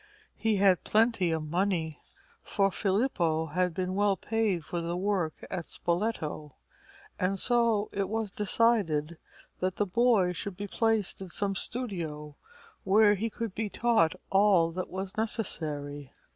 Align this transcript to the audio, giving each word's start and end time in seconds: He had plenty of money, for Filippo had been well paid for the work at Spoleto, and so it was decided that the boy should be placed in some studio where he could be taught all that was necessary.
He 0.35 0.55
had 0.55 0.83
plenty 0.83 1.29
of 1.29 1.43
money, 1.43 1.99
for 2.41 2.71
Filippo 2.71 3.45
had 3.45 3.75
been 3.75 3.93
well 3.93 4.17
paid 4.17 4.65
for 4.65 4.81
the 4.81 4.97
work 4.97 5.45
at 5.51 5.67
Spoleto, 5.67 6.55
and 7.19 7.37
so 7.37 7.87
it 7.91 8.09
was 8.09 8.31
decided 8.31 9.19
that 9.59 9.75
the 9.75 9.85
boy 9.85 10.31
should 10.33 10.57
be 10.57 10.65
placed 10.65 11.21
in 11.21 11.29
some 11.29 11.53
studio 11.53 12.35
where 12.83 13.13
he 13.13 13.29
could 13.29 13.53
be 13.53 13.69
taught 13.69 14.15
all 14.31 14.71
that 14.71 14.89
was 14.89 15.15
necessary. 15.17 16.11